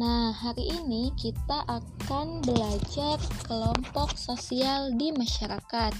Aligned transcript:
Nah, 0.00 0.32
hari 0.32 0.72
ini 0.72 1.12
kita 1.20 1.68
akan 1.68 2.40
belajar 2.40 3.20
kelompok 3.44 4.16
sosial 4.16 4.88
di 4.96 5.12
masyarakat. 5.12 5.92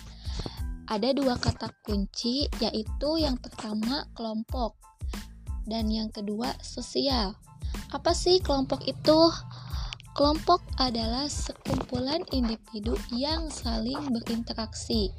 Ada 0.89 1.13
dua 1.13 1.37
kata 1.37 1.69
kunci, 1.85 2.49
yaitu 2.57 3.11
yang 3.21 3.37
pertama 3.37 4.09
kelompok 4.17 4.81
dan 5.69 5.93
yang 5.93 6.09
kedua 6.09 6.57
sosial. 6.65 7.37
Apa 7.93 8.17
sih 8.17 8.41
kelompok 8.41 8.81
itu? 8.89 9.29
Kelompok 10.17 10.65
adalah 10.81 11.29
sekumpulan 11.29 12.25
individu 12.33 12.97
yang 13.13 13.53
saling 13.53 14.01
berinteraksi. 14.09 15.13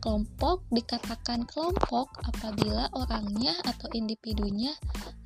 Kelompok 0.00 0.64
dikatakan 0.72 1.44
kelompok 1.44 2.08
apabila 2.24 2.88
orangnya 2.96 3.52
atau 3.68 3.92
individunya 3.92 4.72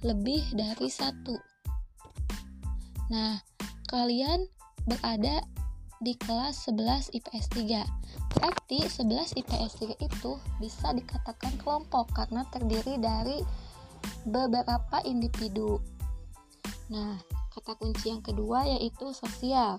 lebih 0.02 0.42
dari 0.50 0.90
satu. 0.90 1.51
Nah, 3.12 3.44
kalian 3.92 4.48
berada 4.88 5.44
di 6.00 6.16
kelas 6.16 6.64
11 6.72 7.12
IPS 7.12 7.46
3. 7.52 7.84
Berarti 8.32 8.88
11 8.88 9.36
IPS 9.36 9.72
3 9.84 10.00
itu 10.00 10.32
bisa 10.58 10.96
dikatakan 10.96 11.60
kelompok 11.60 12.08
karena 12.16 12.48
terdiri 12.48 12.96
dari 12.96 13.44
beberapa 14.24 15.04
individu. 15.04 15.76
Nah, 16.88 17.20
Kata 17.52 17.76
kunci 17.76 18.08
yang 18.08 18.24
kedua 18.24 18.64
yaitu 18.64 19.12
sosial. 19.12 19.76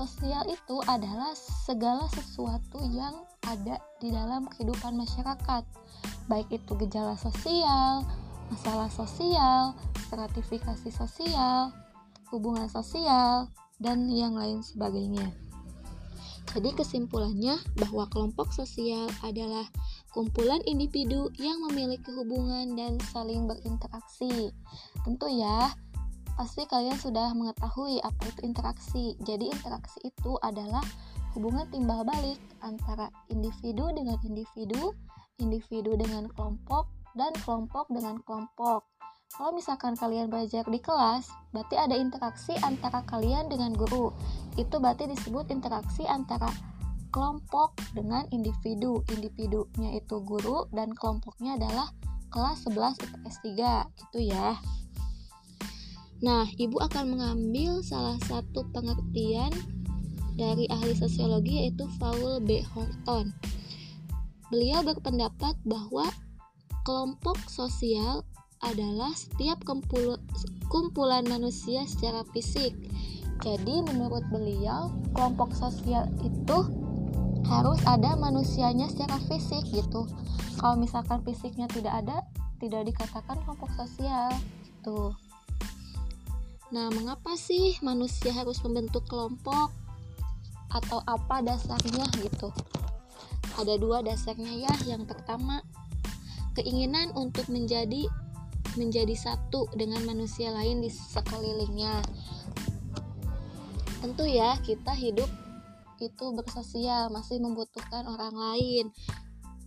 Sosial 0.00 0.48
itu 0.48 0.80
adalah 0.88 1.36
segala 1.36 2.08
sesuatu 2.08 2.80
yang 2.88 3.12
ada 3.44 3.76
di 4.00 4.08
dalam 4.08 4.48
kehidupan 4.48 4.96
masyarakat, 4.96 5.68
baik 6.24 6.48
itu 6.48 6.72
gejala 6.80 7.20
sosial, 7.20 8.00
masalah 8.48 8.88
sosial, 8.88 9.76
stratifikasi 10.08 10.88
sosial, 10.88 11.68
hubungan 12.30 12.68
sosial, 12.70 13.48
dan 13.78 14.10
yang 14.10 14.34
lain 14.34 14.62
sebagainya. 14.62 15.30
Jadi 16.56 16.72
kesimpulannya 16.72 17.60
bahwa 17.76 18.08
kelompok 18.08 18.50
sosial 18.56 19.06
adalah 19.20 19.68
kumpulan 20.16 20.64
individu 20.64 21.28
yang 21.36 21.60
memiliki 21.68 22.08
hubungan 22.16 22.72
dan 22.72 22.96
saling 23.12 23.44
berinteraksi. 23.44 24.48
Tentu 25.04 25.28
ya, 25.28 25.76
Pasti 26.38 26.70
kalian 26.70 26.94
sudah 26.94 27.34
mengetahui 27.34 27.98
apa 27.98 28.30
itu 28.30 28.46
interaksi. 28.46 29.18
Jadi 29.26 29.50
interaksi 29.50 30.06
itu 30.06 30.38
adalah 30.38 30.86
hubungan 31.34 31.66
timbal 31.66 32.06
balik 32.06 32.38
antara 32.62 33.10
individu 33.26 33.90
dengan 33.90 34.14
individu, 34.22 34.94
individu 35.42 35.98
dengan 35.98 36.30
kelompok, 36.30 36.86
dan 37.18 37.34
kelompok 37.42 37.90
dengan 37.90 38.22
kelompok. 38.22 38.86
Kalau 39.28 39.52
misalkan 39.52 39.92
kalian 39.92 40.32
belajar 40.32 40.64
di 40.64 40.80
kelas, 40.80 41.28
berarti 41.52 41.76
ada 41.76 41.92
interaksi 41.94 42.56
antara 42.64 43.04
kalian 43.04 43.52
dengan 43.52 43.76
guru. 43.76 44.08
Itu 44.56 44.80
berarti 44.80 45.04
disebut 45.04 45.52
interaksi 45.52 46.08
antara 46.08 46.48
kelompok 47.12 47.76
dengan 47.92 48.24
individu. 48.32 49.04
Individunya 49.12 50.00
itu 50.00 50.24
guru 50.24 50.64
dan 50.72 50.96
kelompoknya 50.96 51.60
adalah 51.60 51.92
kelas 52.32 52.64
11 52.72 53.04
IPS 53.04 53.36
3 53.44 54.00
gitu 54.00 54.18
ya. 54.32 54.56
Nah, 56.18 56.48
Ibu 56.48 56.82
akan 56.90 57.14
mengambil 57.14 57.78
salah 57.84 58.18
satu 58.26 58.66
pengertian 58.74 59.54
dari 60.34 60.66
ahli 60.72 60.94
sosiologi 60.94 61.66
yaitu 61.66 61.86
Paul 62.02 62.42
B. 62.42 62.62
Horton. 62.74 63.30
Beliau 64.48 64.80
berpendapat 64.82 65.54
bahwa 65.62 66.08
kelompok 66.82 67.36
sosial 67.46 68.24
adalah 68.62 69.14
setiap 69.14 69.62
kumpulan 70.68 71.24
manusia 71.30 71.86
secara 71.86 72.26
fisik. 72.34 72.74
Jadi 73.38 73.86
menurut 73.86 74.26
beliau, 74.34 74.90
kelompok 75.14 75.54
sosial 75.54 76.10
itu 76.26 76.58
harus 77.46 77.78
ada 77.86 78.18
manusianya 78.18 78.90
secara 78.90 79.16
fisik 79.30 79.62
gitu. 79.70 80.10
Kalau 80.58 80.74
misalkan 80.74 81.22
fisiknya 81.22 81.70
tidak 81.70 82.02
ada, 82.02 82.26
tidak 82.58 82.90
dikatakan 82.90 83.38
kelompok 83.46 83.70
sosial 83.78 84.34
gitu. 84.66 85.14
Nah, 86.68 86.92
mengapa 86.92 87.38
sih 87.38 87.80
manusia 87.80 88.34
harus 88.34 88.60
membentuk 88.60 89.06
kelompok? 89.08 89.72
Atau 90.68 91.00
apa 91.08 91.40
dasarnya 91.40 92.04
gitu? 92.20 92.52
Ada 93.56 93.80
dua 93.80 94.04
dasarnya 94.04 94.68
ya. 94.68 94.74
Yang 94.84 95.14
pertama, 95.14 95.64
keinginan 96.52 97.14
untuk 97.16 97.48
menjadi 97.48 98.04
menjadi 98.78 99.12
satu 99.18 99.66
dengan 99.74 100.00
manusia 100.06 100.54
lain 100.54 100.80
di 100.80 100.88
sekelilingnya. 100.88 102.00
Tentu 103.98 104.24
ya, 104.24 104.54
kita 104.62 104.94
hidup 104.94 105.28
itu 105.98 106.24
bersosial, 106.30 107.10
masih 107.10 107.42
membutuhkan 107.42 108.06
orang 108.06 108.32
lain. 108.38 108.94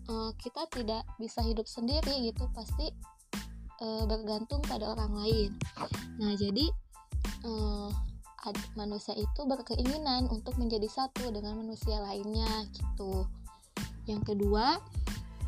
E, 0.07 0.13
kita 0.39 0.63
tidak 0.71 1.03
bisa 1.19 1.43
hidup 1.43 1.67
sendiri 1.67 2.31
gitu, 2.31 2.47
pasti 2.55 2.87
e, 3.83 3.87
bergantung 4.07 4.63
pada 4.63 4.95
orang 4.95 5.11
lain. 5.11 5.51
Nah, 6.23 6.31
jadi 6.39 6.71
uh, 7.45 7.89
manusia 8.73 9.13
itu 9.13 9.41
berkeinginan 9.45 10.25
untuk 10.29 10.57
menjadi 10.57 10.89
satu 10.89 11.29
dengan 11.29 11.61
manusia 11.61 12.01
lainnya 12.01 12.65
gitu. 12.73 13.29
Yang 14.09 14.33
kedua, 14.33 14.81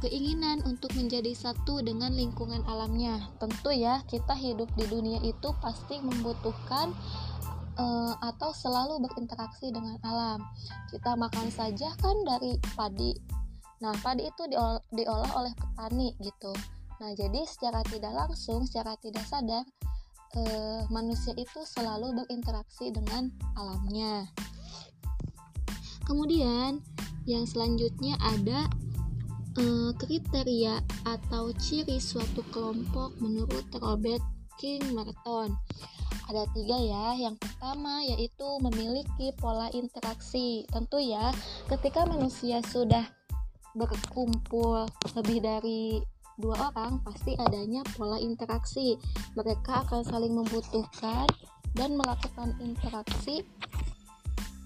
keinginan 0.04 0.60
untuk 0.68 0.92
menjadi 1.00 1.32
satu 1.32 1.80
dengan 1.80 2.12
lingkungan 2.12 2.60
alamnya. 2.68 3.32
Tentu 3.40 3.72
ya, 3.72 4.04
kita 4.12 4.36
hidup 4.36 4.68
di 4.76 4.84
dunia 4.92 5.24
itu 5.24 5.56
pasti 5.64 6.04
membutuhkan 6.04 6.92
uh, 7.80 8.14
atau 8.20 8.52
selalu 8.52 9.08
berinteraksi 9.08 9.72
dengan 9.72 9.96
alam. 10.04 10.44
Kita 10.92 11.16
makan 11.16 11.48
saja 11.48 11.96
kan 12.04 12.20
dari 12.28 12.60
padi. 12.76 13.16
Nah, 13.80 13.96
padi 14.04 14.28
itu 14.28 14.44
diolah, 14.52 14.84
diolah 14.92 15.32
oleh 15.40 15.54
petani 15.56 16.12
gitu. 16.20 16.52
Nah, 17.00 17.12
jadi 17.16 17.44
secara 17.48 17.84
tidak 17.88 18.12
langsung, 18.16 18.64
secara 18.64 18.96
tidak 19.04 19.28
sadar, 19.28 19.68
eh, 20.40 20.82
manusia 20.88 21.36
itu 21.36 21.68
selalu 21.68 22.24
berinteraksi 22.24 22.96
dengan 22.96 23.28
alamnya. 23.60 24.32
Kemudian 26.08 26.80
yang 27.28 27.44
selanjutnya 27.44 28.16
ada 28.24 28.72
eh, 29.58 29.92
kriteria 29.98 30.82
atau 31.06 31.54
ciri 31.56 31.98
suatu 31.98 32.42
kelompok 32.54 33.14
menurut 33.22 33.66
Robert 33.78 34.24
King 34.58 34.94
Merton. 34.94 35.54
Ada 36.30 36.48
tiga 36.56 36.78
ya. 36.80 37.06
Yang 37.20 37.36
pertama 37.44 38.06
yaitu 38.06 38.48
memiliki 38.64 39.36
pola 39.38 39.68
interaksi. 39.76 40.64
Tentu 40.72 41.02
ya, 41.04 41.34
ketika 41.68 42.08
manusia 42.08 42.64
sudah 42.64 43.04
berkumpul 43.74 44.86
lebih 45.18 45.42
dari 45.42 46.00
dua 46.38 46.74
orang 46.74 47.02
pasti 47.06 47.38
adanya 47.38 47.84
pola 47.98 48.18
interaksi. 48.18 48.98
Mereka 49.38 49.86
akan 49.90 50.02
saling 50.06 50.34
membutuhkan 50.34 51.28
dan 51.74 51.98
melakukan 51.98 52.54
interaksi 52.62 53.42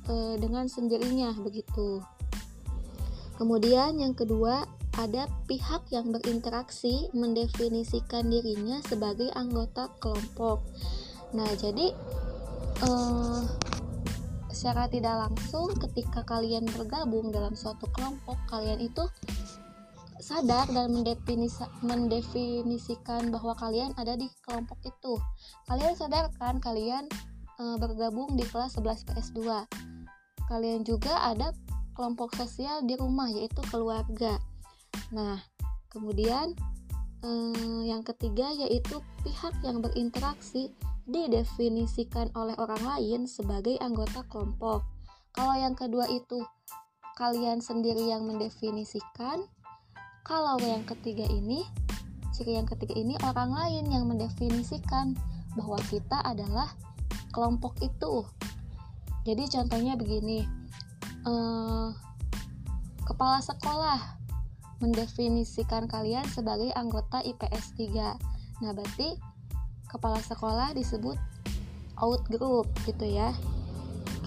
e, 0.07 0.13
dengan 0.39 0.67
sendirinya 0.67 1.31
begitu. 1.39 2.03
Kemudian 3.37 4.01
yang 4.01 4.17
kedua, 4.17 4.65
ada 4.97 5.29
pihak 5.45 5.85
yang 5.93 6.09
berinteraksi 6.09 7.13
mendefinisikan 7.13 8.33
dirinya 8.33 8.81
sebagai 8.81 9.29
anggota 9.37 9.93
kelompok. 10.01 10.65
Nah, 11.37 11.45
jadi 11.53 11.93
e, 12.81 12.89
secara 14.49 14.89
tidak 14.89 15.29
langsung 15.29 15.69
ketika 15.77 16.25
kalian 16.25 16.65
bergabung 16.73 17.29
dalam 17.29 17.53
suatu 17.53 17.85
kelompok, 17.93 18.41
kalian 18.49 18.81
itu 18.81 19.05
sadar 20.17 20.65
dan 20.73 20.89
mendefinisi, 20.89 21.61
mendefinisikan 21.85 23.29
bahwa 23.29 23.53
kalian 23.53 23.93
ada 24.01 24.17
di 24.17 24.25
kelompok 24.49 24.81
itu. 24.81 25.13
Kalian 25.69 25.93
sadar 25.93 26.33
kan 26.41 26.57
kalian 26.57 27.05
e, 27.61 27.63
bergabung 27.77 28.33
di 28.33 28.41
kelas 28.49 28.81
11 28.81 29.13
PS2. 29.13 29.45
Kalian 30.49 30.81
juga 30.81 31.21
ada 31.21 31.53
kelompok 31.93 32.33
sosial 32.33 32.81
di 32.81 32.97
rumah 32.97 33.29
yaitu 33.29 33.61
keluarga. 33.69 34.41
Nah, 35.11 35.39
kemudian 35.87 36.51
e, 37.23 37.29
yang 37.87 38.03
ketiga 38.03 38.51
yaitu 38.51 38.99
pihak 39.23 39.55
yang 39.63 39.79
berinteraksi 39.79 40.71
didefinisikan 41.07 42.27
oleh 42.35 42.51
orang 42.59 42.83
lain 42.83 43.19
sebagai 43.25 43.79
anggota 43.79 44.27
kelompok. 44.27 44.83
Kalau 45.31 45.55
yang 45.55 45.77
kedua 45.77 46.09
itu 46.11 46.43
kalian 47.15 47.63
sendiri 47.63 48.11
yang 48.11 48.27
mendefinisikan, 48.27 49.47
kalau 50.27 50.59
yang 50.59 50.83
ketiga 50.83 51.23
ini, 51.31 51.63
ciri 52.35 52.59
yang 52.59 52.67
ketiga 52.67 52.93
ini 52.99 53.15
orang 53.23 53.55
lain 53.55 53.87
yang 53.87 54.05
mendefinisikan 54.11 55.15
bahwa 55.55 55.79
kita 55.87 56.19
adalah 56.27 56.67
kelompok 57.31 57.79
itu. 57.79 58.27
Jadi 59.23 59.43
contohnya 59.47 59.95
begini, 59.95 60.43
eh, 61.23 61.89
kepala 63.07 63.39
sekolah 63.39 64.16
mendefinisikan 64.79 65.89
kalian 65.89 66.25
sebagai 66.29 66.69
anggota 66.77 67.21
IPS 67.25 67.73
3. 67.77 68.63
Nah, 68.63 68.71
berarti 68.73 69.17
kepala 69.89 70.19
sekolah 70.21 70.75
disebut 70.77 71.17
out 71.97 72.21
group 72.29 72.69
gitu 72.85 73.05
ya. 73.05 73.33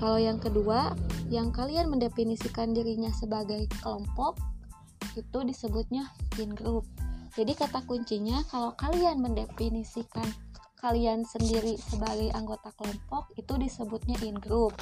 Kalau 0.00 0.16
yang 0.16 0.40
kedua 0.40 0.96
yang 1.30 1.54
kalian 1.54 1.92
mendefinisikan 1.92 2.74
dirinya 2.74 3.12
sebagai 3.14 3.70
kelompok 3.84 4.40
itu 5.14 5.38
disebutnya 5.46 6.10
in 6.42 6.50
group. 6.56 6.88
Jadi 7.38 7.54
kata 7.54 7.86
kuncinya 7.86 8.42
kalau 8.50 8.74
kalian 8.74 9.22
mendefinisikan 9.22 10.26
kalian 10.80 11.22
sendiri 11.28 11.76
sebagai 11.76 12.32
anggota 12.32 12.72
kelompok 12.74 13.30
itu 13.36 13.54
disebutnya 13.60 14.16
in 14.24 14.34
group 14.40 14.72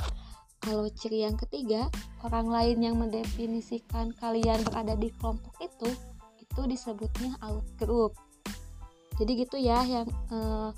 kalau 0.58 0.90
ciri 0.90 1.22
yang 1.22 1.38
ketiga, 1.38 1.86
orang 2.26 2.50
lain 2.50 2.78
yang 2.82 2.96
mendefinisikan 2.98 4.10
kalian 4.18 4.60
berada 4.66 4.98
di 4.98 5.08
kelompok 5.16 5.54
itu, 5.62 5.90
itu 6.42 6.60
disebutnya 6.66 7.38
out 7.44 7.64
group. 7.78 8.18
Jadi 9.18 9.46
gitu 9.46 9.56
ya 9.58 9.82
yang 9.86 10.06
eh, 10.30 10.70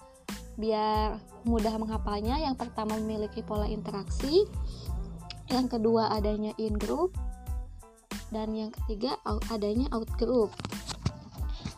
biar 0.60 1.16
mudah 1.48 1.74
menghafalnya. 1.80 2.36
Yang 2.40 2.68
pertama 2.68 3.00
memiliki 3.00 3.40
pola 3.40 3.64
interaksi, 3.64 4.44
yang 5.48 5.66
kedua 5.66 6.12
adanya 6.12 6.52
in 6.60 6.76
group, 6.76 7.16
dan 8.28 8.52
yang 8.52 8.70
ketiga 8.70 9.16
adanya 9.48 9.88
out 9.96 10.08
group. 10.20 10.52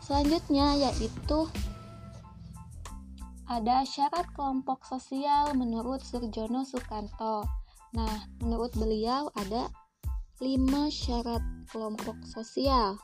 Selanjutnya 0.03 0.75
yaitu 0.77 1.47
ada 3.47 3.85
syarat 3.87 4.27
kelompok 4.35 4.83
sosial 4.83 5.55
menurut 5.55 6.03
Surjono 6.03 6.67
Sukanto. 6.67 7.62
Nah, 7.93 8.25
menurut 8.41 8.73
beliau 8.77 9.29
ada 9.37 9.69
lima 10.41 10.89
syarat 10.89 11.45
kelompok 11.71 12.19
sosial 12.27 12.99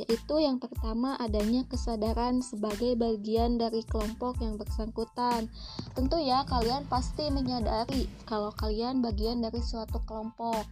yaitu 0.00 0.40
yang 0.40 0.56
pertama 0.56 1.20
adanya 1.20 1.68
kesadaran 1.68 2.40
sebagai 2.40 2.96
bagian 2.96 3.60
dari 3.60 3.84
kelompok 3.84 4.40
yang 4.40 4.56
bersangkutan. 4.56 5.52
Tentu 5.92 6.16
ya, 6.16 6.48
kalian 6.48 6.88
pasti 6.88 7.28
menyadari 7.28 8.08
kalau 8.24 8.48
kalian 8.56 9.04
bagian 9.04 9.44
dari 9.44 9.60
suatu 9.60 10.00
kelompok. 10.08 10.64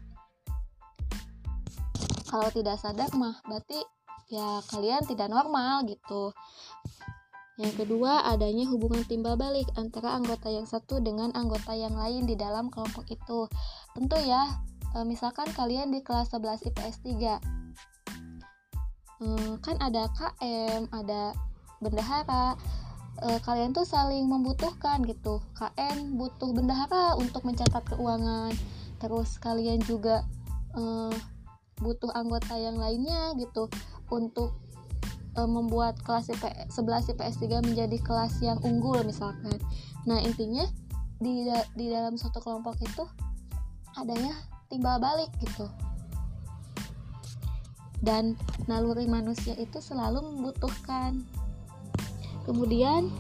Kalau 2.33 2.49
tidak 2.55 2.81
sadar 2.81 3.11
mah 3.19 3.43
berarti 3.45 3.83
ya 4.31 4.63
kalian 4.71 5.03
tidak 5.05 5.29
normal 5.29 5.85
gitu. 5.85 6.33
Yang 7.61 7.85
kedua, 7.85 8.25
adanya 8.25 8.65
hubungan 8.73 9.05
timbal 9.05 9.37
balik 9.37 9.69
antara 9.77 10.17
anggota 10.17 10.49
yang 10.49 10.65
satu 10.65 10.97
dengan 11.05 11.29
anggota 11.37 11.77
yang 11.77 11.93
lain 11.93 12.25
di 12.25 12.33
dalam 12.33 12.73
kelompok 12.73 13.05
itu. 13.13 13.45
Tentu 13.93 14.17
ya, 14.25 14.65
e, 14.97 15.05
misalkan 15.05 15.45
kalian 15.53 15.93
di 15.93 16.01
kelas 16.01 16.33
11 16.33 16.65
IPS 16.73 16.97
3. 17.05 17.37
E, 19.21 19.27
kan 19.61 19.77
ada 19.77 20.09
KM, 20.17 20.89
ada 20.89 21.37
bendahara. 21.85 22.57
E, 23.21 23.37
kalian 23.45 23.77
tuh 23.77 23.85
saling 23.85 24.25
membutuhkan 24.25 25.05
gitu. 25.05 25.45
KM 25.53 26.17
butuh 26.17 26.57
bendahara 26.57 27.13
untuk 27.21 27.45
mencatat 27.45 27.85
keuangan. 27.93 28.57
Terus 28.97 29.37
kalian 29.37 29.85
juga 29.85 30.25
butuh 31.83 32.15
anggota 32.15 32.55
yang 32.55 32.79
lainnya 32.79 33.35
gitu 33.35 33.67
untuk 34.07 34.55
e, 35.35 35.41
membuat 35.47 35.99
kelas 36.03 36.31
IP, 36.33 36.45
11 36.71 37.13
IPS 37.15 37.37
3 37.43 37.67
menjadi 37.67 37.99
kelas 38.03 38.39
yang 38.43 38.59
unggul 38.63 39.01
misalkan. 39.03 39.57
Nah, 40.07 40.19
intinya 40.23 40.65
di 41.21 41.45
di 41.77 41.87
dalam 41.93 42.17
suatu 42.17 42.41
kelompok 42.41 42.81
itu 42.81 43.05
adanya 43.99 44.33
timbal 44.73 45.03
balik 45.03 45.29
gitu. 45.43 45.69
Dan 48.01 48.33
naluri 48.65 49.05
manusia 49.05 49.53
itu 49.61 49.83
selalu 49.83 50.25
membutuhkan. 50.25 51.21
Kemudian 52.49 53.13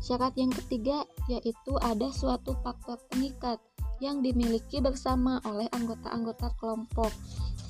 syarat 0.00 0.32
yang 0.34 0.50
ketiga 0.50 1.04
yaitu 1.28 1.72
ada 1.78 2.08
suatu 2.10 2.56
faktor 2.64 2.98
pengikat 3.12 3.60
yang 4.02 4.18
dimiliki 4.18 4.82
bersama 4.82 5.38
oleh 5.46 5.70
anggota-anggota 5.70 6.50
kelompok 6.58 7.12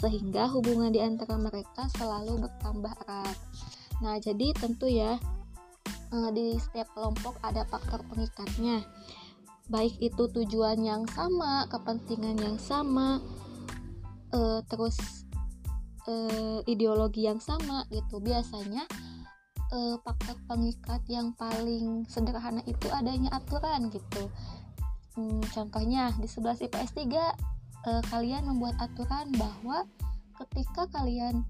sehingga 0.03 0.51
hubungan 0.51 0.91
di 0.91 0.99
antara 0.99 1.39
mereka 1.39 1.87
selalu 1.95 2.43
bertambah 2.43 2.91
erat. 3.07 3.39
Nah, 4.03 4.19
jadi 4.19 4.51
tentu 4.51 4.91
ya 4.91 5.15
eh, 6.11 6.31
di 6.35 6.59
setiap 6.59 6.91
kelompok 6.99 7.39
ada 7.47 7.63
faktor 7.71 8.03
pengikatnya. 8.11 8.83
Baik 9.71 9.95
itu 10.03 10.27
tujuan 10.27 10.83
yang 10.83 11.07
sama, 11.07 11.71
kepentingan 11.71 12.35
yang 12.35 12.59
sama, 12.59 13.23
eh, 14.35 14.59
terus 14.67 14.99
eh, 16.11 16.59
ideologi 16.67 17.31
yang 17.31 17.39
sama 17.39 17.87
gitu. 17.95 18.19
Biasanya 18.19 18.83
faktor 20.05 20.37
pengikat 20.45 21.01
yang 21.09 21.33
paling 21.33 22.05
sederhana 22.05 22.61
itu 22.69 22.93
adanya 22.93 23.33
aturan 23.33 23.89
gitu. 23.89 24.29
Hmm, 25.17 25.41
contohnya 25.49 26.13
di 26.21 26.29
11 26.29 26.69
IPS 26.69 26.93
3 26.93 27.52
uh, 27.87 28.03
kalian 28.11 28.47
membuat 28.47 28.79
aturan 28.79 29.31
bahwa 29.37 29.87
ketika 30.43 30.89
kalian 30.91 31.45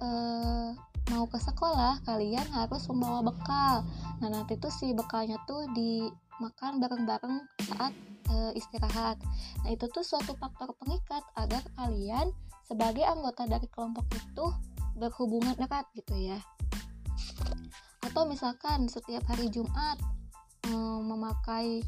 uh, 0.00 0.72
mau 1.12 1.28
ke 1.28 1.36
sekolah 1.36 2.00
kalian 2.08 2.46
harus 2.52 2.88
membawa 2.88 3.20
bekal. 3.20 3.84
Nah 4.24 4.28
nanti 4.32 4.56
tuh 4.56 4.72
si 4.72 4.96
bekalnya 4.96 5.36
tuh 5.44 5.68
dimakan 5.76 6.80
bareng-bareng 6.80 7.36
saat 7.68 7.92
uh, 8.32 8.52
istirahat. 8.56 9.20
Nah 9.64 9.70
itu 9.72 9.84
tuh 9.92 10.00
suatu 10.00 10.32
faktor 10.40 10.72
pengikat 10.80 11.24
agar 11.36 11.60
kalian 11.76 12.32
sebagai 12.64 13.04
anggota 13.04 13.44
dari 13.44 13.68
kelompok 13.68 14.08
itu 14.16 14.46
berhubungan 14.96 15.52
erat 15.60 15.84
gitu 15.92 16.16
ya. 16.16 16.40
Atau 18.00 18.24
misalkan 18.24 18.88
setiap 18.88 19.24
hari 19.28 19.52
Jumat 19.52 20.00
um, 20.72 21.04
memakai 21.04 21.84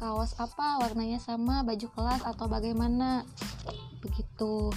kaos 0.00 0.32
apa 0.40 0.80
warnanya 0.80 1.20
sama 1.20 1.60
baju 1.60 1.84
kelas 1.92 2.24
atau 2.24 2.48
bagaimana. 2.48 3.28
Begitu. 4.00 4.72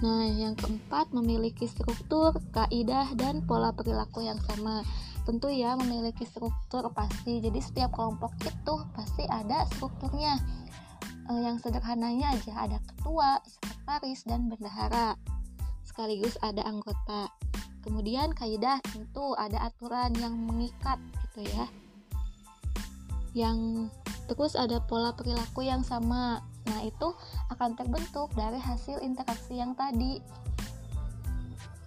Nah 0.00 0.24
yang 0.32 0.56
keempat 0.56 1.12
memiliki 1.12 1.68
struktur 1.68 2.32
kaidah 2.56 3.12
dan 3.20 3.44
pola 3.44 3.76
perilaku 3.76 4.24
yang 4.24 4.40
sama. 4.48 4.80
Tentu 5.28 5.52
ya 5.52 5.76
memiliki 5.76 6.24
struktur 6.24 6.88
pasti. 6.96 7.44
Jadi 7.44 7.60
setiap 7.60 7.92
kelompok 7.92 8.32
itu 8.40 8.74
pasti 8.96 9.28
ada 9.28 9.68
strukturnya. 9.76 10.40
E, 11.26 11.32
yang 11.42 11.60
sederhananya 11.60 12.32
aja 12.32 12.64
ada 12.64 12.78
ketua 12.80 13.44
sekretaris 13.44 14.24
dan 14.24 14.48
bendahara. 14.48 15.20
Sekaligus 15.84 16.40
ada 16.40 16.64
anggota. 16.64 17.28
Kemudian 17.84 18.32
kaidah 18.32 18.80
tentu 18.88 19.36
ada 19.36 19.68
aturan 19.68 20.16
yang 20.16 20.32
mengikat 20.32 20.96
gitu 21.26 21.44
ya. 21.44 21.66
Yang 23.36 23.90
terus 24.26 24.58
ada 24.58 24.82
pola 24.82 25.14
perilaku 25.14 25.62
yang 25.66 25.86
sama 25.86 26.42
nah 26.66 26.80
itu 26.82 27.14
akan 27.54 27.78
terbentuk 27.78 28.34
dari 28.34 28.58
hasil 28.58 28.98
interaksi 29.00 29.58
yang 29.58 29.78
tadi 29.78 30.18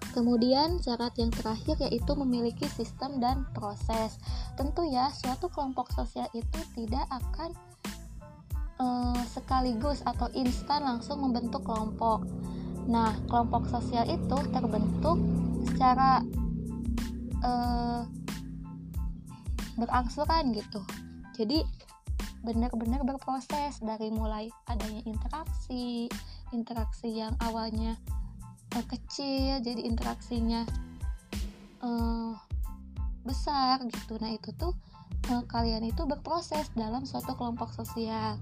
Kemudian 0.09 0.81
syarat 0.81 1.13
yang 1.21 1.29
terakhir 1.29 1.77
yaitu 1.85 2.17
memiliki 2.17 2.65
sistem 2.65 3.21
dan 3.21 3.45
proses. 3.53 4.17
Tentu 4.57 4.81
ya, 4.89 5.13
suatu 5.13 5.53
kelompok 5.53 5.93
sosial 5.93 6.25
itu 6.33 6.59
tidak 6.73 7.05
akan 7.13 7.53
eh, 8.81 9.21
sekaligus 9.29 10.01
atau 10.01 10.25
instan 10.33 10.81
langsung 10.81 11.21
membentuk 11.21 11.61
kelompok. 11.61 12.25
Nah, 12.89 13.13
kelompok 13.29 13.69
sosial 13.69 14.09
itu 14.09 14.37
terbentuk 14.49 15.21
secara 15.69 16.25
eh, 17.45 18.01
berangsuran 19.77 20.57
gitu. 20.57 20.81
Jadi 21.37 21.61
benar-benar 22.39 23.03
berproses 23.03 23.83
dari 23.83 24.07
mulai 24.11 24.47
adanya 24.71 25.03
interaksi 25.03 26.07
interaksi 26.55 27.19
yang 27.19 27.35
awalnya 27.43 27.99
uh, 28.75 28.85
kecil 28.87 29.59
jadi 29.59 29.81
interaksinya 29.83 30.63
uh, 31.83 32.33
besar 33.27 33.83
gitu. 33.85 34.15
Nah 34.17 34.31
itu 34.33 34.49
tuh 34.55 34.73
uh, 35.29 35.43
kalian 35.51 35.85
itu 35.85 36.07
berproses 36.07 36.71
dalam 36.73 37.03
suatu 37.03 37.35
kelompok 37.35 37.71
sosial. 37.75 38.39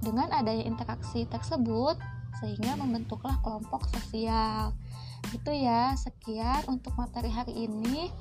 Dengan 0.00 0.30
adanya 0.30 0.62
interaksi 0.64 1.26
tersebut 1.26 1.98
sehingga 2.38 2.78
membentuklah 2.78 3.36
kelompok 3.42 3.88
sosial. 3.90 4.72
Itu 5.34 5.50
ya 5.50 5.92
sekian 5.98 6.64
untuk 6.70 6.94
materi 6.94 7.28
hari 7.32 7.66
ini. 7.66 8.12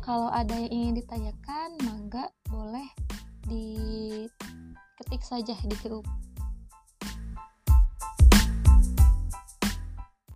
Kalau 0.00 0.32
ada 0.32 0.56
yang 0.56 0.72
ingin 0.72 0.94
ditanyakan 1.00 1.76
mangga 1.84 2.32
boleh 2.48 2.88
diketik 3.48 5.22
saja 5.22 5.54
di 5.56 5.76
grup 5.80 6.04